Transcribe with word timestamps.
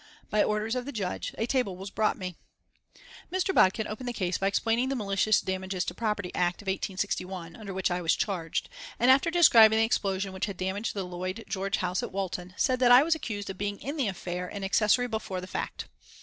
By 0.31 0.41
orders 0.43 0.73
of 0.73 0.85
the 0.85 0.91
Judge 0.91 1.31
a 1.37 1.45
table 1.45 1.77
was 1.77 1.91
brought 1.91 2.17
me. 2.17 2.35
Mr. 3.31 3.53
Bodkin 3.53 3.85
opened 3.85 4.09
the 4.09 4.13
case 4.13 4.39
by 4.39 4.47
explaining 4.47 4.89
the 4.89 4.95
"Malicious 4.95 5.41
Damages 5.41 5.85
to 5.85 5.93
Property 5.93 6.33
Act" 6.33 6.63
of 6.63 6.65
1861, 6.65 7.55
under 7.55 7.71
which 7.71 7.91
I 7.91 8.01
was 8.01 8.15
charged, 8.15 8.67
and 8.97 9.11
after 9.11 9.29
describing 9.29 9.77
the 9.77 9.85
explosion 9.85 10.33
which 10.33 10.47
had 10.47 10.57
damaged 10.57 10.95
the 10.95 11.03
Lloyd 11.03 11.45
George 11.47 11.77
house 11.77 12.01
at 12.01 12.11
Walton, 12.11 12.55
said 12.57 12.79
that 12.79 12.91
I 12.91 13.03
was 13.03 13.13
accused 13.13 13.51
of 13.51 13.59
being 13.59 13.79
in 13.79 13.95
the 13.95 14.07
affair 14.07 14.47
an 14.47 14.63
accessory 14.63 15.07
before 15.07 15.39
the 15.39 15.45
fact. 15.45 15.85